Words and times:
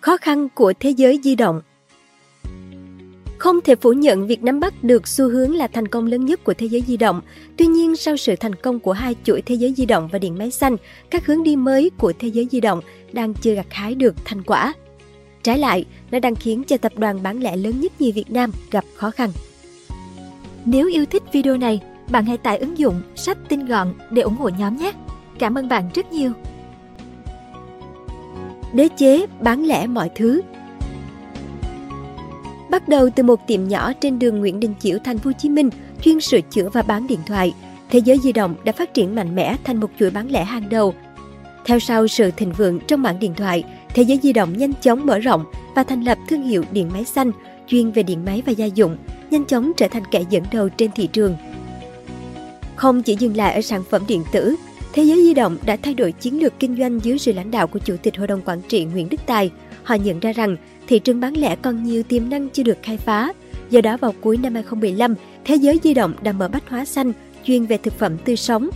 Khó 0.00 0.16
khăn 0.16 0.48
của 0.48 0.72
thế 0.80 0.90
giới 0.90 1.20
di 1.22 1.34
động 1.34 1.60
không 3.38 3.60
thể 3.60 3.76
phủ 3.76 3.92
nhận 3.92 4.26
việc 4.26 4.42
nắm 4.42 4.60
bắt 4.60 4.84
được 4.84 5.08
xu 5.08 5.28
hướng 5.28 5.54
là 5.54 5.66
thành 5.66 5.88
công 5.88 6.06
lớn 6.06 6.26
nhất 6.26 6.44
của 6.44 6.54
thế 6.54 6.66
giới 6.66 6.82
di 6.86 6.96
động. 6.96 7.20
Tuy 7.56 7.66
nhiên, 7.66 7.96
sau 7.96 8.16
sự 8.16 8.36
thành 8.36 8.54
công 8.54 8.80
của 8.80 8.92
hai 8.92 9.14
chuỗi 9.24 9.42
thế 9.42 9.54
giới 9.54 9.72
di 9.72 9.86
động 9.86 10.08
và 10.12 10.18
điện 10.18 10.38
máy 10.38 10.50
xanh, 10.50 10.76
các 11.10 11.26
hướng 11.26 11.42
đi 11.42 11.56
mới 11.56 11.90
của 11.98 12.12
thế 12.18 12.28
giới 12.28 12.48
di 12.50 12.60
động 12.60 12.80
đang 13.12 13.34
chưa 13.34 13.54
gặt 13.54 13.66
hái 13.70 13.94
được 13.94 14.14
thành 14.24 14.42
quả. 14.42 14.74
Trái 15.42 15.58
lại, 15.58 15.84
nó 16.10 16.18
đang 16.18 16.34
khiến 16.34 16.64
cho 16.64 16.76
tập 16.76 16.92
đoàn 16.96 17.22
bán 17.22 17.42
lẻ 17.42 17.56
lớn 17.56 17.80
nhất 17.80 17.92
như 17.98 18.12
Việt 18.14 18.30
Nam 18.30 18.50
gặp 18.70 18.84
khó 18.94 19.10
khăn. 19.10 19.30
Nếu 20.64 20.88
yêu 20.88 21.06
thích 21.06 21.22
video 21.32 21.56
này, 21.56 21.80
bạn 22.10 22.26
hãy 22.26 22.38
tải 22.38 22.58
ứng 22.58 22.78
dụng 22.78 23.02
sách 23.14 23.38
tin 23.48 23.66
gọn 23.66 23.94
để 24.10 24.22
ủng 24.22 24.36
hộ 24.36 24.48
nhóm 24.48 24.76
nhé. 24.76 24.92
Cảm 25.38 25.58
ơn 25.58 25.68
bạn 25.68 25.90
rất 25.94 26.12
nhiều. 26.12 26.32
Đế 28.72 28.88
chế 28.96 29.26
bán 29.40 29.64
lẻ 29.64 29.86
mọi 29.86 30.10
thứ 30.14 30.42
Bắt 32.70 32.88
đầu 32.88 33.10
từ 33.10 33.22
một 33.22 33.46
tiệm 33.46 33.68
nhỏ 33.68 33.92
trên 33.92 34.18
đường 34.18 34.40
Nguyễn 34.40 34.60
Đình 34.60 34.74
Chiểu, 34.80 34.98
thành 35.04 35.18
phố 35.18 35.28
Hồ 35.28 35.32
Chí 35.38 35.48
Minh, 35.48 35.70
chuyên 36.02 36.20
sửa 36.20 36.40
chữa 36.40 36.68
và 36.68 36.82
bán 36.82 37.06
điện 37.06 37.20
thoại, 37.26 37.54
thế 37.90 37.98
giới 37.98 38.18
di 38.18 38.32
động 38.32 38.54
đã 38.64 38.72
phát 38.72 38.94
triển 38.94 39.14
mạnh 39.14 39.34
mẽ 39.34 39.56
thành 39.64 39.80
một 39.80 39.90
chuỗi 39.98 40.10
bán 40.10 40.30
lẻ 40.30 40.44
hàng 40.44 40.68
đầu. 40.68 40.94
Theo 41.64 41.78
sau 41.78 42.08
sự 42.08 42.30
thịnh 42.30 42.52
vượng 42.52 42.80
trong 42.80 43.02
mạng 43.02 43.18
điện 43.20 43.34
thoại, 43.36 43.64
thế 43.94 44.02
giới 44.02 44.18
di 44.22 44.32
động 44.32 44.58
nhanh 44.58 44.72
chóng 44.80 45.06
mở 45.06 45.18
rộng 45.18 45.44
và 45.74 45.82
thành 45.82 46.02
lập 46.02 46.18
thương 46.28 46.42
hiệu 46.42 46.64
điện 46.72 46.90
máy 46.92 47.04
xanh 47.04 47.30
chuyên 47.66 47.90
về 47.90 48.02
điện 48.02 48.24
máy 48.24 48.42
và 48.46 48.52
gia 48.52 48.66
dụng, 48.66 48.96
nhanh 49.30 49.44
chóng 49.44 49.72
trở 49.76 49.88
thành 49.88 50.02
kẻ 50.10 50.24
dẫn 50.30 50.42
đầu 50.52 50.68
trên 50.68 50.90
thị 50.94 51.06
trường. 51.06 51.36
Không 52.76 53.02
chỉ 53.02 53.16
dừng 53.18 53.36
lại 53.36 53.54
ở 53.54 53.60
sản 53.60 53.82
phẩm 53.90 54.02
điện 54.08 54.22
tử, 54.32 54.56
thế 54.96 55.02
giới 55.02 55.22
di 55.22 55.34
động 55.34 55.56
đã 55.66 55.76
thay 55.82 55.94
đổi 55.94 56.12
chiến 56.12 56.42
lược 56.42 56.52
kinh 56.58 56.76
doanh 56.76 57.00
dưới 57.02 57.18
sự 57.18 57.32
lãnh 57.32 57.50
đạo 57.50 57.66
của 57.66 57.78
Chủ 57.78 57.96
tịch 58.02 58.16
Hội 58.16 58.26
đồng 58.26 58.40
Quản 58.44 58.60
trị 58.68 58.84
Nguyễn 58.84 59.08
Đức 59.08 59.20
Tài. 59.26 59.50
Họ 59.82 59.94
nhận 59.94 60.20
ra 60.20 60.32
rằng 60.32 60.56
thị 60.86 60.98
trường 60.98 61.20
bán 61.20 61.36
lẻ 61.36 61.56
còn 61.56 61.82
nhiều 61.82 62.02
tiềm 62.02 62.30
năng 62.30 62.48
chưa 62.48 62.62
được 62.62 62.78
khai 62.82 62.96
phá. 62.96 63.32
Do 63.70 63.80
đó 63.80 63.96
vào 63.96 64.12
cuối 64.20 64.36
năm 64.36 64.54
2015, 64.54 65.14
thế 65.44 65.54
giới 65.54 65.80
di 65.82 65.94
động 65.94 66.14
đã 66.22 66.32
mở 66.32 66.48
bách 66.48 66.68
hóa 66.70 66.84
xanh 66.84 67.12
chuyên 67.44 67.66
về 67.66 67.78
thực 67.78 67.98
phẩm 67.98 68.16
tươi 68.24 68.36
sống. 68.36 68.70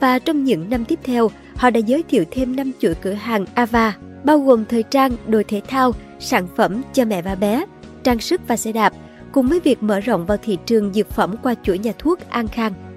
Và 0.00 0.18
trong 0.18 0.44
những 0.44 0.70
năm 0.70 0.84
tiếp 0.84 0.98
theo, 1.02 1.30
họ 1.54 1.70
đã 1.70 1.80
giới 1.80 2.02
thiệu 2.02 2.24
thêm 2.30 2.56
5 2.56 2.72
chuỗi 2.80 2.94
cửa 2.94 3.12
hàng 3.12 3.44
Ava, 3.54 3.96
bao 4.24 4.38
gồm 4.38 4.64
thời 4.64 4.82
trang, 4.82 5.12
đồ 5.26 5.42
thể 5.48 5.60
thao, 5.68 5.92
sản 6.20 6.46
phẩm 6.56 6.82
cho 6.92 7.04
mẹ 7.04 7.22
và 7.22 7.34
bé, 7.34 7.64
trang 8.04 8.20
sức 8.20 8.40
và 8.48 8.56
xe 8.56 8.72
đạp, 8.72 8.92
cùng 9.32 9.46
với 9.46 9.60
việc 9.60 9.82
mở 9.82 10.00
rộng 10.00 10.26
vào 10.26 10.38
thị 10.42 10.58
trường 10.66 10.92
dược 10.92 11.10
phẩm 11.10 11.34
qua 11.42 11.54
chuỗi 11.62 11.78
nhà 11.78 11.92
thuốc 11.98 12.30
An 12.30 12.48
Khang. 12.48 12.91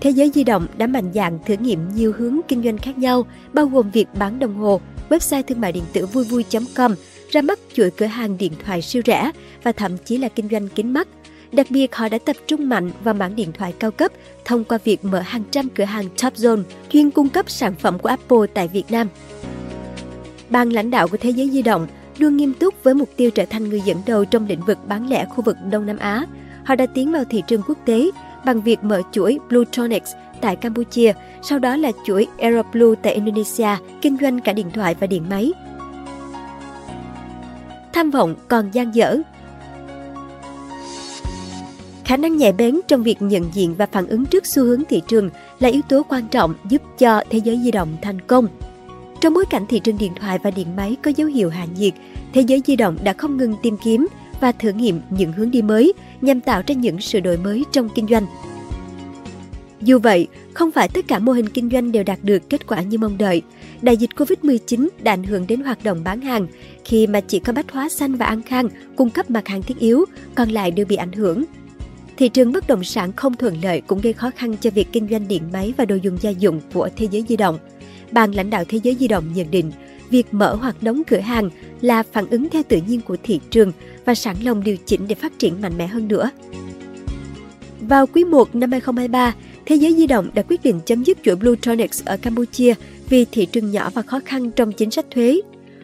Thế 0.00 0.10
giới 0.10 0.30
di 0.34 0.44
động 0.44 0.66
đã 0.76 0.86
mạnh 0.86 1.10
dạn 1.14 1.38
thử 1.46 1.54
nghiệm 1.54 1.88
nhiều 1.94 2.12
hướng 2.18 2.40
kinh 2.48 2.62
doanh 2.62 2.78
khác 2.78 2.98
nhau, 2.98 3.26
bao 3.52 3.66
gồm 3.66 3.90
việc 3.90 4.06
bán 4.18 4.38
đồng 4.38 4.54
hồ, 4.54 4.80
website 5.08 5.42
thương 5.42 5.60
mại 5.60 5.72
điện 5.72 5.84
tử 5.92 6.06
vui 6.06 6.24
vui.com, 6.24 6.94
ra 7.30 7.42
mắt 7.42 7.58
chuỗi 7.74 7.90
cửa 7.90 8.06
hàng 8.06 8.38
điện 8.38 8.52
thoại 8.64 8.82
siêu 8.82 9.02
rẻ 9.06 9.30
và 9.62 9.72
thậm 9.72 9.96
chí 10.04 10.18
là 10.18 10.28
kinh 10.28 10.48
doanh 10.48 10.68
kính 10.68 10.92
mắt. 10.92 11.08
Đặc 11.52 11.66
biệt, 11.70 11.94
họ 11.94 12.08
đã 12.08 12.18
tập 12.18 12.36
trung 12.46 12.68
mạnh 12.68 12.90
vào 13.04 13.14
mảng 13.14 13.36
điện 13.36 13.52
thoại 13.52 13.74
cao 13.78 13.90
cấp 13.90 14.12
thông 14.44 14.64
qua 14.64 14.78
việc 14.84 15.04
mở 15.04 15.20
hàng 15.20 15.42
trăm 15.50 15.68
cửa 15.68 15.84
hàng 15.84 16.04
Top 16.22 16.34
Zone 16.34 16.62
chuyên 16.90 17.10
cung 17.10 17.28
cấp 17.28 17.50
sản 17.50 17.74
phẩm 17.78 17.98
của 17.98 18.08
Apple 18.08 18.46
tại 18.54 18.68
Việt 18.68 18.90
Nam. 18.90 19.08
Ban 20.50 20.70
lãnh 20.70 20.90
đạo 20.90 21.08
của 21.08 21.16
thế 21.16 21.30
giới 21.30 21.50
di 21.50 21.62
động 21.62 21.86
luôn 22.18 22.36
nghiêm 22.36 22.54
túc 22.54 22.84
với 22.84 22.94
mục 22.94 23.08
tiêu 23.16 23.30
trở 23.30 23.44
thành 23.44 23.68
người 23.68 23.80
dẫn 23.80 23.98
đầu 24.06 24.24
trong 24.24 24.46
lĩnh 24.46 24.64
vực 24.66 24.78
bán 24.88 25.08
lẻ 25.08 25.24
khu 25.24 25.42
vực 25.42 25.56
Đông 25.70 25.86
Nam 25.86 25.98
Á. 25.98 26.26
Họ 26.64 26.74
đã 26.74 26.86
tiến 26.86 27.12
vào 27.12 27.24
thị 27.24 27.42
trường 27.46 27.62
quốc 27.66 27.78
tế 27.84 28.10
bằng 28.48 28.60
việc 28.60 28.84
mở 28.84 29.02
chuỗi 29.12 29.38
Bluetronics 29.48 30.12
tại 30.40 30.56
Campuchia, 30.56 31.12
sau 31.42 31.58
đó 31.58 31.76
là 31.76 31.92
chuỗi 32.06 32.26
Aeroblue 32.38 32.94
tại 33.02 33.14
Indonesia, 33.14 33.68
kinh 34.02 34.16
doanh 34.20 34.40
cả 34.40 34.52
điện 34.52 34.70
thoại 34.70 34.94
và 35.00 35.06
điện 35.06 35.24
máy 35.30 35.52
tham 37.92 38.10
vọng 38.10 38.34
còn 38.48 38.70
gian 38.70 38.94
dở. 38.94 39.16
Khả 42.04 42.16
năng 42.16 42.36
nhạy 42.36 42.52
bén 42.52 42.80
trong 42.88 43.02
việc 43.02 43.22
nhận 43.22 43.50
diện 43.52 43.74
và 43.78 43.86
phản 43.86 44.06
ứng 44.06 44.26
trước 44.26 44.46
xu 44.46 44.64
hướng 44.64 44.82
thị 44.88 45.02
trường 45.08 45.30
là 45.58 45.68
yếu 45.68 45.82
tố 45.88 46.02
quan 46.08 46.28
trọng 46.28 46.54
giúp 46.68 46.82
cho 46.98 47.22
thế 47.30 47.38
giới 47.38 47.60
di 47.64 47.70
động 47.70 47.96
thành 48.02 48.20
công. 48.20 48.46
Trong 49.20 49.34
bối 49.34 49.44
cảnh 49.50 49.66
thị 49.68 49.80
trường 49.80 49.98
điện 49.98 50.12
thoại 50.20 50.38
và 50.42 50.50
điện 50.50 50.76
máy 50.76 50.96
có 51.02 51.10
dấu 51.16 51.28
hiệu 51.28 51.50
hạ 51.50 51.66
nhiệt, 51.78 51.92
thế 52.32 52.40
giới 52.40 52.62
di 52.66 52.76
động 52.76 52.98
đã 53.04 53.12
không 53.12 53.36
ngừng 53.36 53.54
tìm 53.62 53.76
kiếm 53.76 54.06
và 54.40 54.52
thử 54.52 54.72
nghiệm 54.72 55.00
những 55.10 55.32
hướng 55.32 55.50
đi 55.50 55.62
mới 55.62 55.92
nhằm 56.20 56.40
tạo 56.40 56.62
ra 56.66 56.74
những 56.74 57.00
sự 57.00 57.20
đổi 57.20 57.36
mới 57.36 57.64
trong 57.72 57.88
kinh 57.94 58.06
doanh. 58.08 58.26
Dù 59.80 59.98
vậy, 59.98 60.26
không 60.54 60.70
phải 60.70 60.88
tất 60.88 61.08
cả 61.08 61.18
mô 61.18 61.32
hình 61.32 61.48
kinh 61.48 61.70
doanh 61.70 61.92
đều 61.92 62.02
đạt 62.02 62.18
được 62.22 62.50
kết 62.50 62.66
quả 62.66 62.82
như 62.82 62.98
mong 62.98 63.18
đợi. 63.18 63.42
Đại 63.82 63.96
dịch 63.96 64.10
Covid-19 64.16 64.88
đã 65.02 65.12
ảnh 65.12 65.24
hưởng 65.24 65.46
đến 65.46 65.60
hoạt 65.60 65.84
động 65.84 66.04
bán 66.04 66.20
hàng 66.20 66.46
khi 66.84 67.06
mà 67.06 67.20
chỉ 67.20 67.38
có 67.38 67.52
Bách 67.52 67.72
Hóa 67.72 67.88
Xanh 67.88 68.14
và 68.14 68.26
An 68.26 68.42
Khang 68.42 68.68
cung 68.96 69.10
cấp 69.10 69.30
mặt 69.30 69.48
hàng 69.48 69.62
thiết 69.62 69.78
yếu, 69.78 70.04
còn 70.34 70.48
lại 70.48 70.70
đều 70.70 70.86
bị 70.86 70.96
ảnh 70.96 71.12
hưởng. 71.12 71.44
Thị 72.16 72.28
trường 72.28 72.52
bất 72.52 72.66
động 72.66 72.84
sản 72.84 73.12
không 73.12 73.36
thuận 73.36 73.56
lợi 73.62 73.80
cũng 73.80 74.00
gây 74.00 74.12
khó 74.12 74.30
khăn 74.36 74.56
cho 74.60 74.70
việc 74.70 74.88
kinh 74.92 75.08
doanh 75.10 75.28
điện 75.28 75.42
máy 75.52 75.74
và 75.76 75.84
đồ 75.84 75.96
dùng 75.96 76.18
gia 76.20 76.30
dụng 76.30 76.60
của 76.74 76.88
thế 76.96 77.08
giới 77.10 77.24
di 77.28 77.36
động. 77.36 77.58
Ban 78.12 78.32
lãnh 78.32 78.50
đạo 78.50 78.64
thế 78.68 78.80
giới 78.82 78.96
di 79.00 79.08
động 79.08 79.24
nhận 79.34 79.50
định, 79.50 79.72
việc 80.10 80.26
mở 80.34 80.54
hoặc 80.54 80.82
đóng 80.82 81.02
cửa 81.06 81.20
hàng 81.20 81.50
là 81.80 82.02
phản 82.02 82.26
ứng 82.30 82.48
theo 82.48 82.62
tự 82.68 82.80
nhiên 82.88 83.00
của 83.00 83.16
thị 83.22 83.40
trường 83.50 83.72
và 84.04 84.14
sẵn 84.14 84.36
lòng 84.42 84.64
điều 84.64 84.76
chỉnh 84.86 85.00
để 85.08 85.14
phát 85.14 85.38
triển 85.38 85.62
mạnh 85.62 85.78
mẽ 85.78 85.86
hơn 85.86 86.08
nữa. 86.08 86.30
Vào 87.80 88.06
quý 88.06 88.24
1 88.24 88.54
năm 88.54 88.70
2023, 88.70 89.34
Thế 89.68 89.76
giới 89.76 89.94
di 89.94 90.06
động 90.06 90.30
đã 90.34 90.42
quyết 90.42 90.62
định 90.62 90.80
chấm 90.86 91.04
dứt 91.04 91.18
chuỗi 91.22 91.36
Bluetronics 91.36 92.04
ở 92.04 92.16
Campuchia 92.16 92.74
vì 93.08 93.24
thị 93.24 93.46
trường 93.46 93.70
nhỏ 93.70 93.90
và 93.94 94.02
khó 94.02 94.20
khăn 94.24 94.50
trong 94.50 94.72
chính 94.72 94.90
sách 94.90 95.06
thuế. 95.10 95.40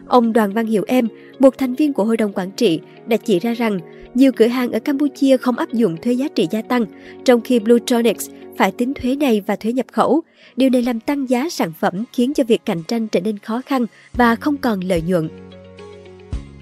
Ông 0.07 0.33
Đoàn 0.33 0.53
Văn 0.53 0.67
Hiệu 0.67 0.85
Em, 0.87 1.09
một 1.39 1.59
thành 1.59 1.75
viên 1.75 1.93
của 1.93 2.05
Hội 2.05 2.17
đồng 2.17 2.33
Quản 2.33 2.51
trị, 2.51 2.81
đã 3.07 3.17
chỉ 3.17 3.39
ra 3.39 3.55
rằng 3.55 3.79
nhiều 4.15 4.33
cửa 4.33 4.47
hàng 4.47 4.73
ở 4.73 4.79
Campuchia 4.79 5.37
không 5.37 5.57
áp 5.57 5.73
dụng 5.73 5.97
thuế 6.03 6.13
giá 6.13 6.29
trị 6.35 6.49
gia 6.51 6.63
tăng, 6.63 6.87
trong 7.25 7.41
khi 7.41 7.59
Bluetronics 7.59 8.31
phải 8.59 8.73
tính 8.73 8.95
thuế 8.95 9.17
này 9.17 9.43
và 9.47 9.57
thuế 9.57 9.73
nhập 9.73 9.87
khẩu. 9.93 10.23
Điều 10.57 10.71
này 10.71 10.83
làm 10.83 11.01
tăng 11.01 11.31
giá 11.31 11.49
sản 11.51 11.73
phẩm 11.81 12.05
khiến 12.13 12.35
cho 12.35 12.45
việc 12.45 12.65
cạnh 12.65 12.83
tranh 12.83 13.09
trở 13.09 13.21
nên 13.21 13.39
khó 13.39 13.63
khăn 13.67 13.87
và 14.13 14.37
không 14.37 14.57
còn 14.57 14.81
lợi 14.81 15.03
nhuận. 15.03 15.29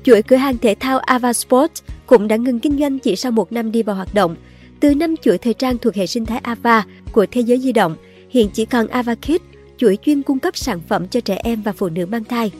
Chuỗi 0.04 0.22
cửa 0.22 0.36
hàng 0.36 0.58
thể 0.58 0.74
thao 0.80 0.98
Ava 0.98 1.32
sports 1.32 1.82
cũng 2.06 2.28
đã 2.28 2.36
ngừng 2.36 2.60
kinh 2.60 2.78
doanh 2.78 2.98
chỉ 2.98 3.16
sau 3.16 3.32
một 3.32 3.52
năm 3.52 3.72
đi 3.72 3.82
vào 3.82 3.96
hoạt 3.96 4.14
động– 4.14 4.36
từ 4.82 4.94
năm 4.94 5.14
chuỗi 5.16 5.38
thời 5.38 5.54
trang 5.54 5.78
thuộc 5.78 5.94
hệ 5.94 6.06
sinh 6.06 6.26
thái 6.26 6.38
Ava 6.38 6.84
của 7.12 7.26
thế 7.30 7.40
giới 7.40 7.58
di 7.58 7.72
động, 7.72 7.96
hiện 8.30 8.50
chỉ 8.52 8.64
còn 8.64 8.86
Ava 8.86 9.14
Kids, 9.14 9.44
chuỗi 9.76 9.98
chuyên 10.02 10.22
cung 10.22 10.38
cấp 10.38 10.56
sản 10.56 10.80
phẩm 10.88 11.08
cho 11.08 11.20
trẻ 11.20 11.38
em 11.44 11.62
và 11.62 11.72
phụ 11.72 11.88
nữ 11.88 12.06
mang 12.06 12.24
thai. 12.24 12.50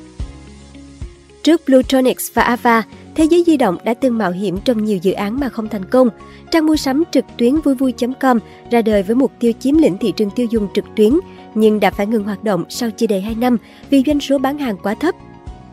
Trước 1.42 1.62
Bluetronics 1.66 2.30
và 2.34 2.42
Ava, 2.42 2.82
thế 3.14 3.24
giới 3.24 3.44
di 3.46 3.56
động 3.56 3.76
đã 3.84 3.94
từng 3.94 4.18
mạo 4.18 4.30
hiểm 4.30 4.58
trong 4.64 4.84
nhiều 4.84 4.98
dự 5.02 5.12
án 5.12 5.40
mà 5.40 5.48
không 5.48 5.68
thành 5.68 5.84
công. 5.84 6.08
Trang 6.50 6.66
mua 6.66 6.76
sắm 6.76 7.02
trực 7.10 7.24
tuyến 7.36 7.60
vui 7.60 7.74
vui.com 7.74 8.38
ra 8.70 8.82
đời 8.82 9.02
với 9.02 9.16
mục 9.16 9.32
tiêu 9.38 9.52
chiếm 9.60 9.78
lĩnh 9.78 9.98
thị 9.98 10.12
trường 10.16 10.30
tiêu 10.30 10.46
dùng 10.50 10.68
trực 10.74 10.84
tuyến, 10.96 11.12
nhưng 11.54 11.80
đã 11.80 11.90
phải 11.90 12.06
ngừng 12.06 12.24
hoạt 12.24 12.44
động 12.44 12.64
sau 12.68 12.90
chưa 12.90 13.06
đầy 13.06 13.20
2 13.20 13.34
năm 13.34 13.56
vì 13.90 14.02
doanh 14.06 14.20
số 14.20 14.38
bán 14.38 14.58
hàng 14.58 14.76
quá 14.82 14.94
thấp. 14.94 15.14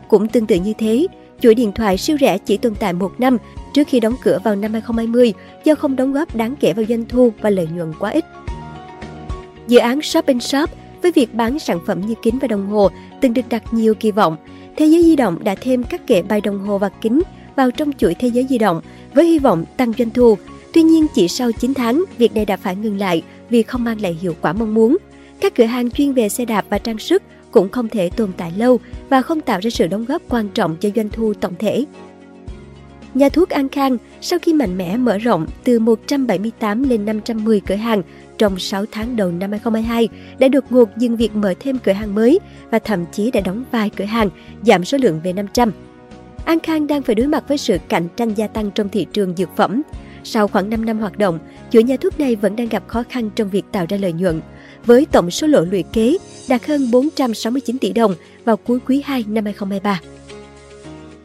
Cũng 0.08 0.28
tương 0.28 0.46
tự 0.46 0.56
như 0.56 0.72
thế, 0.78 1.06
chuỗi 1.40 1.54
điện 1.54 1.72
thoại 1.72 1.98
siêu 1.98 2.16
rẻ 2.20 2.38
chỉ 2.38 2.56
tồn 2.56 2.74
tại 2.74 2.92
một 2.92 3.20
năm 3.20 3.36
trước 3.74 3.88
khi 3.88 4.00
đóng 4.00 4.14
cửa 4.22 4.38
vào 4.44 4.56
năm 4.56 4.72
2020 4.72 5.32
do 5.64 5.74
không 5.74 5.96
đóng 5.96 6.12
góp 6.12 6.36
đáng 6.36 6.54
kể 6.60 6.72
vào 6.72 6.84
doanh 6.88 7.04
thu 7.08 7.32
và 7.40 7.50
lợi 7.50 7.68
nhuận 7.74 7.92
quá 7.98 8.10
ít. 8.10 8.24
Dự 9.68 9.78
án 9.78 10.02
Shop 10.02 10.26
in 10.26 10.40
Shop 10.40 10.70
với 11.02 11.12
việc 11.12 11.34
bán 11.34 11.58
sản 11.58 11.78
phẩm 11.86 12.00
như 12.00 12.14
kính 12.22 12.38
và 12.38 12.48
đồng 12.48 12.66
hồ 12.66 12.90
từng 13.20 13.34
được 13.34 13.48
đặt 13.48 13.62
nhiều 13.74 13.94
kỳ 13.94 14.10
vọng. 14.10 14.36
Thế 14.80 14.86
giới 14.86 15.02
di 15.02 15.16
động 15.16 15.44
đã 15.44 15.54
thêm 15.54 15.82
các 15.82 16.06
kệ 16.06 16.22
bài 16.22 16.40
đồng 16.40 16.58
hồ 16.58 16.78
và 16.78 16.88
kính 16.88 17.22
vào 17.56 17.70
trong 17.70 17.92
chuỗi 17.92 18.14
thế 18.14 18.28
giới 18.28 18.46
di 18.48 18.58
động 18.58 18.80
với 19.14 19.26
hy 19.26 19.38
vọng 19.38 19.64
tăng 19.76 19.92
doanh 19.98 20.10
thu. 20.10 20.38
Tuy 20.72 20.82
nhiên 20.82 21.06
chỉ 21.14 21.28
sau 21.28 21.52
9 21.52 21.74
tháng, 21.74 22.04
việc 22.18 22.34
này 22.34 22.44
đã 22.44 22.56
phải 22.56 22.76
ngừng 22.76 22.98
lại 22.98 23.22
vì 23.50 23.62
không 23.62 23.84
mang 23.84 24.00
lại 24.00 24.18
hiệu 24.20 24.34
quả 24.40 24.52
mong 24.52 24.74
muốn. 24.74 24.96
Các 25.40 25.54
cửa 25.54 25.64
hàng 25.64 25.90
chuyên 25.90 26.12
về 26.12 26.28
xe 26.28 26.44
đạp 26.44 26.64
và 26.70 26.78
trang 26.78 26.98
sức 26.98 27.22
cũng 27.50 27.68
không 27.68 27.88
thể 27.88 28.10
tồn 28.10 28.32
tại 28.36 28.52
lâu 28.56 28.80
và 29.08 29.22
không 29.22 29.40
tạo 29.40 29.60
ra 29.62 29.70
sự 29.70 29.86
đóng 29.86 30.04
góp 30.04 30.22
quan 30.28 30.48
trọng 30.48 30.76
cho 30.80 30.88
doanh 30.96 31.08
thu 31.10 31.34
tổng 31.34 31.54
thể. 31.58 31.84
Nhà 33.14 33.28
thuốc 33.28 33.48
An 33.48 33.68
Khang 33.68 33.96
sau 34.20 34.38
khi 34.38 34.52
mạnh 34.52 34.78
mẽ 34.78 34.96
mở 34.96 35.18
rộng 35.18 35.46
từ 35.64 35.78
178 35.78 36.82
lên 36.82 37.04
510 37.04 37.60
cửa 37.60 37.74
hàng 37.74 38.02
trong 38.40 38.58
6 38.58 38.84
tháng 38.92 39.16
đầu 39.16 39.30
năm 39.30 39.50
2022 39.50 40.08
đã 40.38 40.48
đột 40.48 40.64
ngột 40.70 40.96
dừng 40.96 41.16
việc 41.16 41.34
mở 41.34 41.54
thêm 41.60 41.78
cửa 41.78 41.92
hàng 41.92 42.14
mới 42.14 42.38
và 42.70 42.78
thậm 42.78 43.04
chí 43.12 43.30
đã 43.30 43.40
đóng 43.40 43.64
vài 43.70 43.90
cửa 43.96 44.04
hàng, 44.04 44.30
giảm 44.62 44.84
số 44.84 44.98
lượng 44.98 45.20
về 45.24 45.32
500. 45.32 45.72
An 46.44 46.60
Khang 46.60 46.86
đang 46.86 47.02
phải 47.02 47.14
đối 47.14 47.26
mặt 47.26 47.44
với 47.48 47.58
sự 47.58 47.78
cạnh 47.88 48.08
tranh 48.16 48.34
gia 48.34 48.46
tăng 48.46 48.70
trong 48.70 48.88
thị 48.88 49.06
trường 49.12 49.36
dược 49.36 49.56
phẩm. 49.56 49.82
Sau 50.24 50.48
khoảng 50.48 50.70
5 50.70 50.84
năm 50.84 50.98
hoạt 50.98 51.18
động, 51.18 51.38
chuỗi 51.70 51.82
nhà 51.82 51.96
thuốc 52.00 52.20
này 52.20 52.36
vẫn 52.36 52.56
đang 52.56 52.68
gặp 52.68 52.82
khó 52.86 53.02
khăn 53.08 53.30
trong 53.30 53.48
việc 53.48 53.64
tạo 53.72 53.86
ra 53.88 53.96
lợi 53.96 54.12
nhuận, 54.12 54.40
với 54.86 55.06
tổng 55.12 55.30
số 55.30 55.46
lỗ 55.46 55.60
lũy 55.60 55.84
kế 55.92 56.16
đạt 56.48 56.66
hơn 56.66 56.90
469 56.90 57.78
tỷ 57.78 57.92
đồng 57.92 58.14
vào 58.44 58.56
cuối 58.56 58.78
quý 58.86 59.02
2 59.04 59.24
năm 59.28 59.44
2023. 59.44 60.00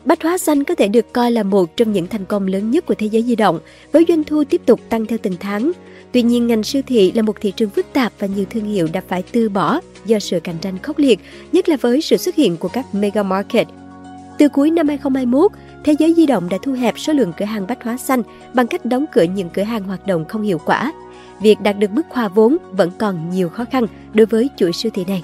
Bách 0.06 0.24
hóa 0.24 0.38
xanh 0.38 0.63
có 0.63 0.75
thể 0.75 0.88
được 0.88 1.13
coi 1.13 1.31
là 1.31 1.44
một 1.44 1.78
trong 1.78 1.92
những 1.92 2.07
thành 2.07 2.25
công 2.25 2.48
lớn 2.48 2.72
nhất 2.72 2.86
của 2.86 2.96
thế 2.98 3.07
giới 3.07 3.24
di 3.24 3.36
động, 3.36 3.60
với 3.92 4.06
doanh 4.07 4.24
thu 4.24 4.44
tiếp 4.44 4.62
tục 4.66 4.80
tăng 4.90 5.06
theo 5.06 5.18
từng 5.22 5.36
tháng. 5.40 5.72
Tuy 6.12 6.22
nhiên, 6.22 6.48
ngành 6.48 6.63
siêu 6.63 6.81
thị 6.88 7.12
là 7.12 7.22
một 7.22 7.36
thị 7.42 7.52
trường 7.52 7.69
phức 7.69 7.86
tạp 7.94 8.13
và 8.19 8.28
nhiều 8.28 8.46
thương 8.50 8.66
hiệu 8.66 8.88
đã 8.94 9.02
phải 9.07 9.24
từ 9.31 9.50
bỏ 9.50 9.80
do 10.06 10.19
sự 10.19 10.40
cạnh 10.40 10.57
tranh 10.62 10.78
khốc 10.78 11.00
liệt, 11.00 11.19
nhất 11.52 11.69
là 11.69 11.78
với 11.81 12.02
sự 12.02 12.18
xuất 12.18 12.36
hiện 12.36 12.57
của 12.57 12.68
các 12.68 12.86
mega 12.96 13.24
market. 13.24 13.68
Từ 14.38 14.50
cuối 14.50 14.72
năm 14.72 14.88
2021, 14.88 15.52
Thế 15.86 15.96
giới 16.00 16.13
di 16.13 16.25
động 16.25 16.50
đã 16.50 16.57
thu 16.63 16.72
hẹp 16.72 17.00
số 17.00 17.13
lượng 17.13 17.34
cửa 17.38 17.46
hàng 17.46 17.68
bách 17.68 17.84
hóa 17.84 17.98
xanh 17.98 18.24
bằng 18.54 18.68
cách 18.68 18.86
đóng 18.86 19.06
cửa 19.13 19.24
những 19.24 19.50
cửa 19.50 19.63
hàng 19.63 19.84
hoạt 19.84 20.07
động 20.07 20.25
không 20.25 20.42
hiệu 20.42 20.60
quả. 20.66 20.94
Việc 21.42 21.62
đạt 21.62 21.80
được 21.80 21.92
mức 21.92 22.02
hòa 22.10 22.28
vốn 22.28 22.57
vẫn 22.72 22.92
còn 22.98 23.30
nhiều 23.30 23.50
khó 23.50 23.66
khăn 23.72 23.86
đối 24.13 24.25
với 24.25 24.50
chuỗi 24.57 24.74
siêu 24.74 24.92
thị 24.96 25.06
này. 25.07 25.24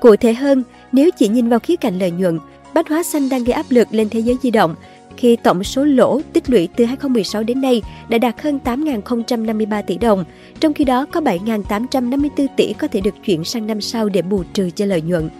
Cụ 0.00 0.16
thể 0.16 0.34
hơn, 0.34 0.62
nếu 0.92 1.10
chỉ 1.10 1.28
nhìn 1.28 1.48
vào 1.48 1.58
khía 1.58 1.76
cạnh 1.76 1.98
lợi 1.98 2.10
nhuận, 2.10 2.38
bách 2.78 2.88
hóa 2.88 3.02
xanh 3.02 3.28
đang 3.28 3.44
gây 3.44 3.52
áp 3.52 3.66
lực 3.68 3.88
lên 3.90 4.08
thế 4.08 4.20
giới 4.20 4.36
di 4.42 4.50
động 4.50 4.74
khi 5.16 5.36
tổng 5.36 5.64
số 5.64 5.84
lỗ 5.84 6.20
tích 6.32 6.50
lũy 6.50 6.68
từ 6.76 6.84
2016 6.84 7.42
đến 7.42 7.60
nay 7.60 7.82
đã 8.08 8.18
đạt 8.18 8.40
hơn 8.40 8.58
8.053 8.64 9.82
tỷ 9.82 9.98
đồng, 9.98 10.24
trong 10.60 10.74
khi 10.74 10.84
đó 10.84 11.06
có 11.12 11.20
7.854 11.20 12.46
tỷ 12.56 12.72
có 12.72 12.88
thể 12.88 13.00
được 13.00 13.14
chuyển 13.24 13.44
sang 13.44 13.66
năm 13.66 13.80
sau 13.80 14.08
để 14.08 14.22
bù 14.22 14.42
trừ 14.52 14.70
cho 14.70 14.84
lợi 14.84 15.00
nhuận. 15.00 15.30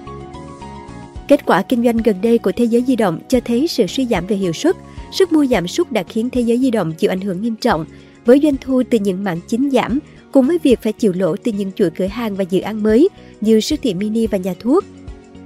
Kết 1.28 1.46
quả 1.46 1.62
kinh 1.62 1.84
doanh 1.84 1.96
gần 1.96 2.16
đây 2.22 2.38
của 2.38 2.52
thế 2.52 2.64
giới 2.64 2.84
di 2.86 2.96
động 2.96 3.18
cho 3.28 3.40
thấy 3.44 3.68
sự 3.68 3.86
suy 3.86 4.06
giảm 4.06 4.26
về 4.26 4.36
hiệu 4.36 4.52
suất. 4.52 4.76
Sức 5.12 5.32
mua 5.32 5.46
giảm 5.46 5.68
sút 5.68 5.92
đã 5.92 6.02
khiến 6.02 6.30
thế 6.30 6.40
giới 6.40 6.58
di 6.58 6.70
động 6.70 6.92
chịu 6.92 7.10
ảnh 7.10 7.20
hưởng 7.20 7.42
nghiêm 7.42 7.56
trọng, 7.56 7.84
với 8.24 8.40
doanh 8.42 8.56
thu 8.60 8.82
từ 8.90 8.98
những 8.98 9.24
mảng 9.24 9.40
chính 9.48 9.70
giảm, 9.70 9.98
cùng 10.32 10.46
với 10.46 10.58
việc 10.62 10.82
phải 10.82 10.92
chịu 10.92 11.12
lỗ 11.16 11.36
từ 11.36 11.52
những 11.52 11.72
chuỗi 11.72 11.90
cửa 11.90 12.06
hàng 12.06 12.36
và 12.36 12.44
dự 12.50 12.60
án 12.60 12.82
mới 12.82 13.08
như 13.40 13.60
siêu 13.60 13.78
thị 13.82 13.94
mini 13.94 14.26
và 14.26 14.38
nhà 14.38 14.54
thuốc. 14.60 14.84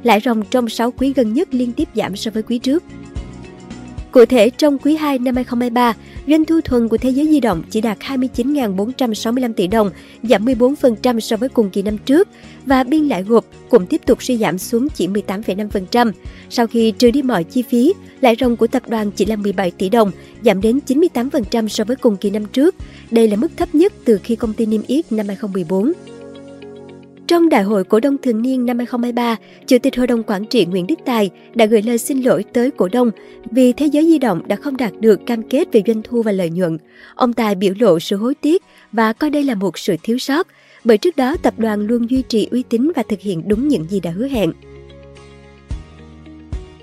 Lãi 0.03 0.21
ròng 0.25 0.43
trong 0.51 0.69
6 0.69 0.91
quý 0.91 1.13
gần 1.17 1.33
nhất 1.33 1.55
liên 1.55 1.73
tiếp 1.73 1.89
giảm 1.95 2.17
so 2.17 2.31
với 2.31 2.43
quý 2.43 2.59
trước. 2.59 2.83
Cụ 4.13 4.25
thể, 4.25 4.51
trong 4.51 4.79
quý 4.79 4.97
2 4.97 5.19
năm 5.19 5.35
2023, 5.35 5.95
doanh 6.27 6.45
thu 6.45 6.61
thuần 6.61 6.89
của 6.89 6.97
thế 6.97 7.11
giới 7.11 7.27
di 7.27 7.41
động 7.41 7.63
chỉ 7.71 7.81
đạt 7.81 7.99
29.465 7.99 9.53
tỷ 9.53 9.67
đồng, 9.67 9.91
giảm 10.23 10.45
14% 10.45 11.21
so 11.21 11.37
với 11.37 11.49
cùng 11.49 11.71
kỳ 11.71 11.83
năm 11.83 11.99
trước, 11.99 12.29
và 12.67 12.85
biên 12.85 13.05
lãi 13.09 13.23
gộp 13.23 13.45
cũng 13.69 13.87
tiếp 13.87 14.01
tục 14.07 14.23
suy 14.23 14.39
giảm 14.39 14.59
xuống 14.59 14.89
chỉ 14.89 15.09
18,5%. 15.09 16.13
Sau 16.51 16.67
khi 16.67 16.93
trừ 16.99 17.11
đi 17.11 17.23
mọi 17.23 17.45
chi 17.45 17.63
phí, 17.63 17.93
lãi 18.21 18.37
ròng 18.41 18.57
của 18.57 18.67
tập 18.67 18.83
đoàn 18.89 19.11
chỉ 19.11 19.25
là 19.25 19.37
17 19.37 19.71
tỷ 19.71 19.89
đồng, 19.89 20.11
giảm 20.45 20.61
đến 20.61 20.79
98% 20.87 21.69
so 21.69 21.85
với 21.85 21.97
cùng 21.97 22.17
kỳ 22.17 22.31
năm 22.31 22.45
trước. 22.53 22.75
Đây 23.11 23.29
là 23.29 23.37
mức 23.37 23.49
thấp 23.57 23.75
nhất 23.75 23.93
từ 24.05 24.21
khi 24.25 24.37
công 24.37 24.53
ty 24.53 24.67
niêm 24.67 24.83
yết 24.87 25.13
năm 25.13 25.29
2014. 25.29 25.93
Trong 27.33 27.49
đại 27.49 27.63
hội 27.63 27.85
cổ 27.85 28.01
đông 28.01 28.17
thường 28.23 28.43
niên 28.43 28.67
năm 28.67 28.79
2023, 28.79 29.37
Chủ 29.67 29.79
tịch 29.79 29.97
Hội 29.97 30.07
đồng 30.07 30.23
Quản 30.23 30.45
trị 30.45 30.65
Nguyễn 30.65 30.87
Đức 30.87 30.99
Tài 31.05 31.31
đã 31.55 31.67
gửi 31.67 31.83
lời 31.83 31.99
xin 31.99 32.23
lỗi 32.23 32.45
tới 32.53 32.71
cổ 32.71 32.89
đông 32.93 33.11
vì 33.51 33.73
thế 33.73 33.87
giới 33.87 34.07
di 34.07 34.19
động 34.19 34.43
đã 34.49 34.57
không 34.57 34.77
đạt 34.77 34.93
được 35.01 35.27
cam 35.27 35.43
kết 35.43 35.69
về 35.73 35.83
doanh 35.87 36.03
thu 36.03 36.23
và 36.23 36.33
lợi 36.33 36.51
nhuận. 36.51 36.79
Ông 37.15 37.33
Tài 37.33 37.55
biểu 37.55 37.75
lộ 37.79 38.01
sự 38.01 38.17
hối 38.17 38.35
tiếc 38.35 38.63
và 38.93 39.13
coi 39.13 39.31
đây 39.31 39.45
là 39.45 39.55
một 39.55 39.79
sự 39.79 39.97
thiếu 40.03 40.19
sót, 40.19 40.47
bởi 40.85 40.99
trước 40.99 41.17
đó 41.17 41.37
tập 41.43 41.55
đoàn 41.57 41.87
luôn 41.87 42.11
duy 42.11 42.23
trì 42.23 42.49
uy 42.51 42.63
tín 42.63 42.93
và 42.97 43.03
thực 43.09 43.21
hiện 43.21 43.49
đúng 43.49 43.69
những 43.69 43.87
gì 43.89 44.01
đã 44.01 44.11
hứa 44.11 44.29
hẹn. 44.29 44.53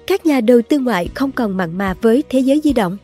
Các 0.07 0.25
nhà 0.25 0.41
đầu 0.41 0.61
tư 0.61 0.79
ngoại 0.79 1.09
không 1.15 1.31
còn 1.31 1.57
mặn 1.57 1.77
mà 1.77 1.93
với 2.01 2.23
thế 2.29 2.39
giới 2.39 2.61
di 2.63 2.73
động. 2.73 2.97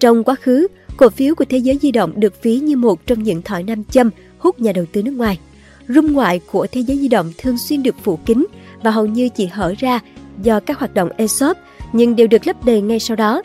Trong 0.00 0.24
quá 0.24 0.34
khứ, 0.34 0.66
cổ 0.96 1.08
phiếu 1.08 1.34
của 1.34 1.44
thế 1.44 1.58
giới 1.58 1.78
di 1.82 1.90
động 1.90 2.12
được 2.16 2.42
ví 2.42 2.58
như 2.58 2.76
một 2.76 3.06
trong 3.06 3.22
những 3.22 3.42
thỏi 3.42 3.62
nam 3.62 3.84
châm 3.84 4.10
hút 4.38 4.60
nhà 4.60 4.72
đầu 4.72 4.84
tư 4.92 5.02
nước 5.02 5.12
ngoài 5.12 5.38
room 5.88 6.12
ngoại 6.12 6.40
của 6.52 6.66
thế 6.72 6.80
giới 6.80 6.98
di 6.98 7.08
động 7.08 7.32
thường 7.38 7.58
xuyên 7.58 7.82
được 7.82 7.94
phủ 8.02 8.16
kín 8.16 8.46
và 8.82 8.90
hầu 8.90 9.06
như 9.06 9.28
chỉ 9.28 9.46
hở 9.46 9.74
ra 9.78 10.00
do 10.42 10.60
các 10.60 10.78
hoạt 10.78 10.94
động 10.94 11.08
ESOP 11.16 11.56
nhưng 11.92 12.16
đều 12.16 12.26
được 12.26 12.46
lấp 12.46 12.64
đầy 12.64 12.80
ngay 12.80 13.00
sau 13.00 13.16
đó. 13.16 13.42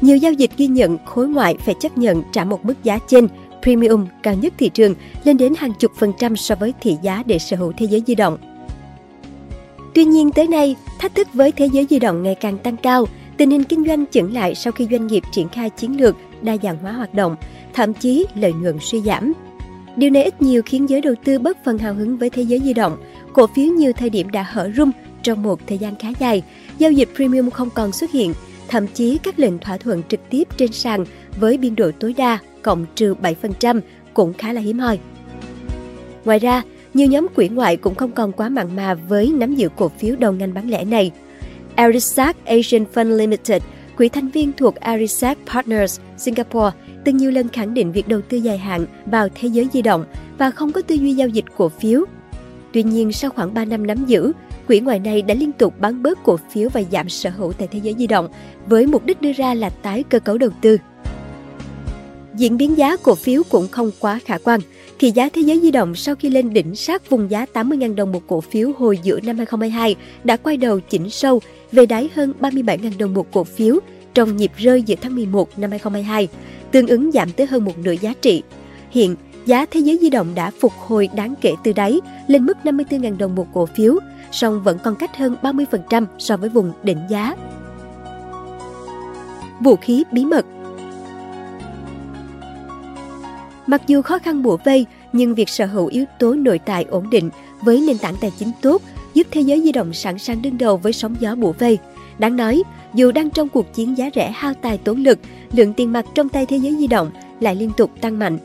Nhiều 0.00 0.16
giao 0.16 0.32
dịch 0.32 0.50
ghi 0.56 0.66
nhận 0.66 0.98
khối 1.04 1.28
ngoại 1.28 1.56
phải 1.64 1.74
chấp 1.80 1.98
nhận 1.98 2.22
trả 2.32 2.44
một 2.44 2.64
mức 2.64 2.74
giá 2.84 2.98
trên 3.08 3.28
premium 3.62 4.06
cao 4.22 4.34
nhất 4.34 4.52
thị 4.58 4.68
trường 4.68 4.94
lên 5.24 5.36
đến 5.36 5.54
hàng 5.58 5.72
chục 5.78 5.92
phần 5.98 6.12
trăm 6.18 6.36
so 6.36 6.54
với 6.54 6.74
thị 6.80 6.96
giá 7.02 7.22
để 7.26 7.38
sở 7.38 7.56
hữu 7.56 7.72
thế 7.76 7.86
giới 7.86 8.02
di 8.06 8.14
động. 8.14 8.38
Tuy 9.94 10.04
nhiên 10.04 10.30
tới 10.30 10.46
nay, 10.46 10.76
thách 10.98 11.14
thức 11.14 11.28
với 11.34 11.52
thế 11.52 11.68
giới 11.72 11.86
di 11.90 11.98
động 11.98 12.22
ngày 12.22 12.34
càng 12.34 12.58
tăng 12.58 12.76
cao, 12.76 13.06
tình 13.36 13.50
hình 13.50 13.64
kinh 13.64 13.84
doanh 13.86 14.04
chững 14.06 14.34
lại 14.34 14.54
sau 14.54 14.72
khi 14.72 14.86
doanh 14.90 15.06
nghiệp 15.06 15.22
triển 15.32 15.48
khai 15.48 15.70
chiến 15.70 16.00
lược 16.00 16.16
đa 16.42 16.56
dạng 16.62 16.78
hóa 16.78 16.92
hoạt 16.92 17.14
động, 17.14 17.36
thậm 17.74 17.94
chí 17.94 18.26
lợi 18.34 18.52
nhuận 18.52 18.78
suy 18.80 19.00
giảm. 19.00 19.32
Điều 19.96 20.10
này 20.10 20.24
ít 20.24 20.42
nhiều 20.42 20.62
khiến 20.66 20.88
giới 20.88 21.00
đầu 21.00 21.14
tư 21.24 21.38
bất 21.38 21.64
phần 21.64 21.78
hào 21.78 21.94
hứng 21.94 22.16
với 22.16 22.30
thế 22.30 22.42
giới 22.42 22.60
di 22.60 22.74
động. 22.74 22.96
Cổ 23.32 23.46
phiếu 23.46 23.66
nhiều 23.66 23.92
thời 23.92 24.10
điểm 24.10 24.30
đã 24.30 24.42
hở 24.42 24.70
rung 24.76 24.90
trong 25.22 25.42
một 25.42 25.60
thời 25.66 25.78
gian 25.78 25.94
khá 25.96 26.08
dài. 26.18 26.42
Giao 26.78 26.92
dịch 26.92 27.08
premium 27.16 27.50
không 27.50 27.70
còn 27.74 27.92
xuất 27.92 28.10
hiện, 28.10 28.32
thậm 28.68 28.86
chí 28.86 29.18
các 29.22 29.38
lệnh 29.38 29.58
thỏa 29.58 29.76
thuận 29.76 30.02
trực 30.08 30.20
tiếp 30.30 30.48
trên 30.56 30.72
sàn 30.72 31.04
với 31.36 31.58
biên 31.58 31.76
độ 31.76 31.90
tối 32.00 32.14
đa 32.16 32.38
cộng 32.62 32.86
trừ 32.94 33.14
7% 33.22 33.80
cũng 34.14 34.32
khá 34.32 34.52
là 34.52 34.60
hiếm 34.60 34.78
hoi. 34.78 34.98
Ngoài 36.24 36.38
ra, 36.38 36.62
nhiều 36.94 37.06
nhóm 37.06 37.26
quỹ 37.34 37.48
ngoại 37.48 37.76
cũng 37.76 37.94
không 37.94 38.12
còn 38.12 38.32
quá 38.32 38.48
mặn 38.48 38.76
mà 38.76 38.94
với 38.94 39.32
nắm 39.34 39.54
giữ 39.54 39.68
cổ 39.76 39.88
phiếu 39.88 40.16
đầu 40.16 40.32
ngành 40.32 40.54
bán 40.54 40.70
lẻ 40.70 40.84
này. 40.84 41.10
Arisac 41.74 42.44
Asian 42.44 42.84
Fund 42.94 43.16
Limited, 43.16 43.62
quỹ 43.96 44.08
thành 44.08 44.28
viên 44.28 44.52
thuộc 44.52 44.74
Arisac 44.74 45.38
Partners 45.46 46.00
Singapore, 46.16 46.70
từng 47.04 47.16
nhiều 47.16 47.30
lần 47.30 47.48
khẳng 47.48 47.74
định 47.74 47.92
việc 47.92 48.08
đầu 48.08 48.20
tư 48.20 48.36
dài 48.36 48.58
hạn 48.58 48.86
vào 49.06 49.28
thế 49.34 49.48
giới 49.48 49.68
di 49.72 49.82
động 49.82 50.04
và 50.38 50.50
không 50.50 50.72
có 50.72 50.82
tư 50.82 50.94
duy 50.94 51.14
giao 51.14 51.28
dịch 51.28 51.44
cổ 51.56 51.68
phiếu. 51.68 52.04
Tuy 52.72 52.82
nhiên, 52.82 53.12
sau 53.12 53.30
khoảng 53.30 53.54
3 53.54 53.64
năm 53.64 53.86
nắm 53.86 54.04
giữ, 54.06 54.32
quỹ 54.66 54.80
ngoài 54.80 54.98
này 54.98 55.22
đã 55.22 55.34
liên 55.34 55.52
tục 55.52 55.74
bán 55.80 56.02
bớt 56.02 56.22
cổ 56.22 56.36
phiếu 56.52 56.68
và 56.68 56.82
giảm 56.92 57.08
sở 57.08 57.30
hữu 57.30 57.52
tại 57.52 57.68
thế 57.70 57.80
giới 57.82 57.94
di 57.98 58.06
động 58.06 58.28
với 58.66 58.86
mục 58.86 59.04
đích 59.04 59.22
đưa 59.22 59.32
ra 59.32 59.54
là 59.54 59.70
tái 59.70 60.02
cơ 60.02 60.18
cấu 60.18 60.38
đầu 60.38 60.50
tư. 60.60 60.78
Diễn 62.36 62.56
biến 62.56 62.78
giá 62.78 62.96
cổ 62.96 63.14
phiếu 63.14 63.42
cũng 63.50 63.68
không 63.68 63.90
quá 64.00 64.18
khả 64.24 64.38
quan. 64.38 64.60
Thì 64.98 65.10
giá 65.10 65.28
thế 65.28 65.42
giới 65.42 65.60
di 65.60 65.70
động 65.70 65.94
sau 65.94 66.14
khi 66.14 66.30
lên 66.30 66.52
đỉnh 66.52 66.74
sát 66.74 67.10
vùng 67.10 67.30
giá 67.30 67.46
80.000 67.54 67.94
đồng 67.94 68.12
một 68.12 68.22
cổ 68.26 68.40
phiếu 68.40 68.72
hồi 68.78 68.98
giữa 69.02 69.20
năm 69.20 69.36
2022 69.36 69.96
đã 70.24 70.36
quay 70.36 70.56
đầu 70.56 70.80
chỉnh 70.80 71.10
sâu 71.10 71.40
về 71.72 71.86
đáy 71.86 72.08
hơn 72.14 72.32
37.000 72.40 72.90
đồng 72.98 73.14
một 73.14 73.32
cổ 73.32 73.44
phiếu 73.44 73.78
trong 74.14 74.36
nhịp 74.36 74.52
rơi 74.56 74.82
giữa 74.82 74.96
tháng 75.00 75.14
11 75.14 75.58
năm 75.58 75.70
2022 75.70 76.28
tương 76.74 76.86
ứng 76.86 77.12
giảm 77.12 77.32
tới 77.32 77.46
hơn 77.46 77.64
một 77.64 77.78
nửa 77.78 77.92
giá 77.92 78.12
trị. 78.20 78.42
Hiện, 78.90 79.16
giá 79.46 79.66
thế 79.70 79.80
giới 79.80 79.98
di 80.00 80.10
động 80.10 80.34
đã 80.34 80.50
phục 80.60 80.72
hồi 80.72 81.08
đáng 81.14 81.34
kể 81.40 81.54
từ 81.64 81.72
đáy 81.72 82.00
lên 82.26 82.46
mức 82.46 82.56
54.000 82.64 83.16
đồng 83.18 83.34
một 83.34 83.46
cổ 83.54 83.66
phiếu, 83.66 83.94
song 84.30 84.62
vẫn 84.62 84.78
còn 84.84 84.96
cách 84.96 85.16
hơn 85.16 85.36
30% 85.42 86.06
so 86.18 86.36
với 86.36 86.48
vùng 86.48 86.72
đỉnh 86.82 86.98
giá. 87.10 87.36
Vũ 89.60 89.76
khí 89.76 90.04
bí 90.12 90.24
mật 90.24 90.46
Mặc 93.66 93.82
dù 93.86 94.02
khó 94.02 94.18
khăn 94.18 94.42
bủa 94.42 94.56
vây, 94.64 94.86
nhưng 95.12 95.34
việc 95.34 95.48
sở 95.48 95.66
hữu 95.66 95.86
yếu 95.86 96.04
tố 96.18 96.34
nội 96.34 96.58
tại 96.58 96.84
ổn 96.84 97.10
định 97.10 97.30
với 97.62 97.84
nền 97.86 97.98
tảng 97.98 98.14
tài 98.20 98.32
chính 98.38 98.50
tốt 98.62 98.82
giúp 99.14 99.26
thế 99.30 99.40
giới 99.40 99.60
di 99.60 99.72
động 99.72 99.92
sẵn 99.92 100.18
sàng 100.18 100.42
đương 100.42 100.58
đầu 100.58 100.76
với 100.76 100.92
sóng 100.92 101.14
gió 101.20 101.34
bủa 101.34 101.52
vây. 101.52 101.78
Đáng 102.18 102.36
nói, 102.36 102.62
dù 102.94 103.12
đang 103.12 103.30
trong 103.30 103.48
cuộc 103.48 103.74
chiến 103.74 103.98
giá 103.98 104.10
rẻ 104.14 104.30
hao 104.30 104.54
tài 104.54 104.78
tốn 104.78 105.02
lực, 105.02 105.18
lượng 105.52 105.72
tiền 105.72 105.92
mặt 105.92 106.06
trong 106.14 106.28
tay 106.28 106.46
thế 106.46 106.56
giới 106.56 106.76
di 106.78 106.86
động 106.86 107.10
lại 107.40 107.56
liên 107.56 107.70
tục 107.76 107.90
tăng 108.00 108.18
mạnh. 108.18 108.38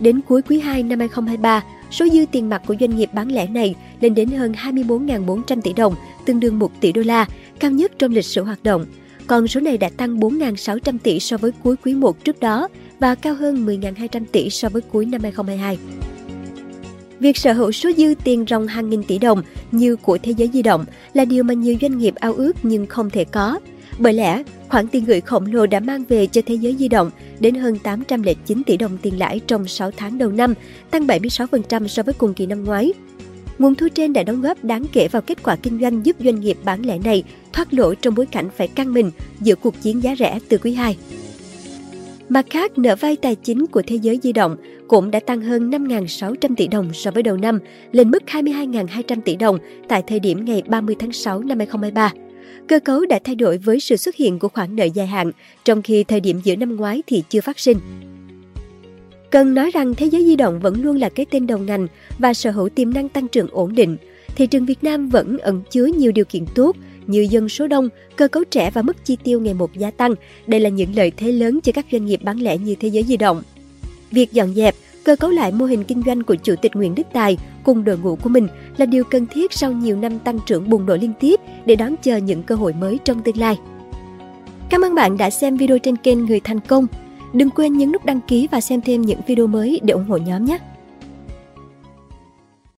Đến 0.00 0.20
cuối 0.28 0.42
quý 0.42 0.60
2 0.60 0.82
năm 0.82 0.98
2023, 0.98 1.64
số 1.90 2.08
dư 2.08 2.24
tiền 2.32 2.48
mặt 2.48 2.62
của 2.66 2.74
doanh 2.80 2.96
nghiệp 2.96 3.10
bán 3.12 3.32
lẻ 3.32 3.46
này 3.46 3.74
lên 4.00 4.14
đến 4.14 4.28
hơn 4.28 4.52
24.400 4.52 5.60
tỷ 5.60 5.72
đồng, 5.72 5.94
tương 6.24 6.40
đương 6.40 6.58
1 6.58 6.80
tỷ 6.80 6.92
đô 6.92 7.02
la, 7.02 7.26
cao 7.60 7.70
nhất 7.70 7.92
trong 7.98 8.12
lịch 8.12 8.24
sử 8.24 8.42
hoạt 8.42 8.62
động. 8.62 8.86
Còn 9.26 9.48
số 9.48 9.60
này 9.60 9.78
đã 9.78 9.88
tăng 9.96 10.20
4.600 10.20 10.98
tỷ 11.02 11.20
so 11.20 11.36
với 11.36 11.52
cuối 11.62 11.76
quý 11.76 11.94
1 11.94 12.24
trước 12.24 12.40
đó 12.40 12.68
và 12.98 13.14
cao 13.14 13.34
hơn 13.34 13.66
10.200 13.66 14.24
tỷ 14.32 14.50
so 14.50 14.68
với 14.68 14.82
cuối 14.82 15.06
năm 15.06 15.22
2022. 15.22 15.78
Việc 17.20 17.36
sở 17.36 17.52
hữu 17.52 17.72
số 17.72 17.90
dư 17.96 18.14
tiền 18.24 18.44
ròng 18.48 18.66
hàng 18.66 18.90
nghìn 18.90 19.02
tỷ 19.02 19.18
đồng 19.18 19.42
như 19.72 19.96
của 19.96 20.18
thế 20.22 20.32
giới 20.32 20.50
di 20.52 20.62
động 20.62 20.84
là 21.12 21.24
điều 21.24 21.42
mà 21.42 21.54
nhiều 21.54 21.76
doanh 21.80 21.98
nghiệp 21.98 22.14
ao 22.14 22.32
ước 22.32 22.56
nhưng 22.62 22.86
không 22.86 23.10
thể 23.10 23.24
có. 23.24 23.58
Bởi 24.00 24.12
lẽ, 24.12 24.42
khoản 24.68 24.88
tiền 24.88 25.04
gửi 25.04 25.20
khổng 25.20 25.46
lồ 25.52 25.66
đã 25.66 25.80
mang 25.80 26.04
về 26.08 26.26
cho 26.26 26.42
thế 26.46 26.54
giới 26.54 26.76
di 26.78 26.88
động 26.88 27.10
đến 27.40 27.54
hơn 27.54 27.78
809 27.78 28.62
tỷ 28.66 28.76
đồng 28.76 28.98
tiền 29.02 29.18
lãi 29.18 29.40
trong 29.46 29.68
6 29.68 29.90
tháng 29.90 30.18
đầu 30.18 30.30
năm, 30.30 30.54
tăng 30.90 31.06
76% 31.06 31.86
so 31.86 32.02
với 32.02 32.14
cùng 32.14 32.34
kỳ 32.34 32.46
năm 32.46 32.64
ngoái. 32.64 32.92
Nguồn 33.58 33.74
thu 33.74 33.88
trên 33.88 34.12
đã 34.12 34.22
đóng 34.22 34.42
góp 34.42 34.64
đáng 34.64 34.84
kể 34.92 35.08
vào 35.08 35.22
kết 35.22 35.42
quả 35.42 35.56
kinh 35.56 35.80
doanh 35.80 36.06
giúp 36.06 36.16
doanh 36.24 36.40
nghiệp 36.40 36.56
bán 36.64 36.86
lẻ 36.86 36.98
này 37.04 37.24
thoát 37.52 37.74
lỗ 37.74 37.94
trong 37.94 38.14
bối 38.14 38.26
cảnh 38.26 38.48
phải 38.56 38.68
căng 38.68 38.94
mình 38.94 39.10
giữa 39.40 39.54
cuộc 39.54 39.82
chiến 39.82 40.02
giá 40.02 40.16
rẻ 40.18 40.38
từ 40.48 40.58
quý 40.58 40.74
2. 40.74 40.96
Mặt 42.28 42.46
khác, 42.50 42.78
nợ 42.78 42.96
vay 43.00 43.16
tài 43.16 43.34
chính 43.34 43.66
của 43.66 43.82
thế 43.86 43.96
giới 43.96 44.18
di 44.22 44.32
động 44.32 44.56
cũng 44.88 45.10
đã 45.10 45.20
tăng 45.20 45.40
hơn 45.40 45.70
5.600 45.70 46.54
tỷ 46.56 46.68
đồng 46.68 46.90
so 46.92 47.10
với 47.10 47.22
đầu 47.22 47.36
năm, 47.36 47.58
lên 47.92 48.10
mức 48.10 48.22
22.200 48.26 49.20
tỷ 49.20 49.36
đồng 49.36 49.58
tại 49.88 50.02
thời 50.06 50.20
điểm 50.20 50.44
ngày 50.44 50.62
30 50.66 50.96
tháng 50.98 51.12
6 51.12 51.42
năm 51.42 51.58
2023. 51.58 52.29
Cơ 52.70 52.80
cấu 52.80 53.06
đã 53.06 53.18
thay 53.24 53.34
đổi 53.34 53.58
với 53.58 53.80
sự 53.80 53.96
xuất 53.96 54.16
hiện 54.16 54.38
của 54.38 54.48
khoản 54.48 54.76
nợ 54.76 54.84
dài 54.84 55.06
hạn, 55.06 55.30
trong 55.64 55.82
khi 55.82 56.04
thời 56.04 56.20
điểm 56.20 56.40
giữa 56.44 56.56
năm 56.56 56.76
ngoái 56.76 57.02
thì 57.06 57.22
chưa 57.28 57.40
phát 57.40 57.58
sinh. 57.58 57.78
Cần 59.30 59.54
nói 59.54 59.70
rằng 59.70 59.94
thế 59.94 60.06
giới 60.06 60.24
di 60.24 60.36
động 60.36 60.60
vẫn 60.60 60.82
luôn 60.82 60.96
là 60.96 61.08
cái 61.08 61.26
tên 61.30 61.46
đầu 61.46 61.58
ngành 61.58 61.86
và 62.18 62.34
sở 62.34 62.50
hữu 62.50 62.68
tiềm 62.68 62.94
năng 62.94 63.08
tăng 63.08 63.28
trưởng 63.28 63.48
ổn 63.52 63.74
định. 63.74 63.96
Thị 64.36 64.46
trường 64.46 64.66
Việt 64.66 64.84
Nam 64.84 65.08
vẫn 65.08 65.38
ẩn 65.38 65.62
chứa 65.70 65.84
nhiều 65.84 66.12
điều 66.12 66.24
kiện 66.24 66.44
tốt 66.54 66.76
như 67.06 67.26
dân 67.30 67.48
số 67.48 67.66
đông, 67.66 67.88
cơ 68.16 68.28
cấu 68.28 68.44
trẻ 68.44 68.70
và 68.74 68.82
mức 68.82 69.04
chi 69.04 69.16
tiêu 69.24 69.40
ngày 69.40 69.54
một 69.54 69.70
gia 69.74 69.90
tăng. 69.90 70.14
Đây 70.46 70.60
là 70.60 70.68
những 70.68 70.90
lợi 70.96 71.12
thế 71.16 71.32
lớn 71.32 71.60
cho 71.60 71.72
các 71.72 71.86
doanh 71.92 72.06
nghiệp 72.06 72.20
bán 72.22 72.40
lẻ 72.40 72.58
như 72.58 72.74
thế 72.74 72.88
giới 72.88 73.02
di 73.02 73.16
động. 73.16 73.42
Việc 74.10 74.32
dọn 74.32 74.54
dẹp, 74.54 74.74
cơ 75.10 75.16
cấu 75.16 75.30
lại 75.30 75.52
mô 75.52 75.64
hình 75.64 75.84
kinh 75.84 76.02
doanh 76.06 76.22
của 76.22 76.34
Chủ 76.34 76.54
tịch 76.62 76.76
Nguyễn 76.76 76.94
Đức 76.94 77.06
Tài 77.12 77.38
cùng 77.64 77.84
đội 77.84 77.98
ngũ 77.98 78.16
của 78.16 78.28
mình 78.28 78.48
là 78.76 78.86
điều 78.86 79.04
cần 79.04 79.26
thiết 79.26 79.52
sau 79.52 79.72
nhiều 79.72 79.96
năm 79.96 80.18
tăng 80.18 80.38
trưởng 80.46 80.70
bùng 80.70 80.86
nổ 80.86 80.96
liên 80.96 81.12
tiếp 81.20 81.40
để 81.64 81.76
đón 81.76 81.94
chờ 82.02 82.16
những 82.16 82.42
cơ 82.42 82.54
hội 82.54 82.72
mới 82.72 82.98
trong 83.04 83.22
tương 83.22 83.38
lai. 83.38 83.58
Cảm 84.70 84.84
ơn 84.84 84.94
bạn 84.94 85.16
đã 85.16 85.30
xem 85.30 85.56
video 85.56 85.78
trên 85.78 85.96
kênh 85.96 86.24
Người 86.24 86.40
Thành 86.40 86.60
Công. 86.60 86.86
Đừng 87.32 87.50
quên 87.50 87.78
nhấn 87.78 87.92
nút 87.92 88.04
đăng 88.04 88.20
ký 88.20 88.48
và 88.50 88.60
xem 88.60 88.80
thêm 88.80 89.02
những 89.02 89.20
video 89.26 89.46
mới 89.46 89.80
để 89.82 89.92
ủng 89.92 90.08
hộ 90.08 90.16
nhóm 90.16 90.44
nhé! 90.44 90.58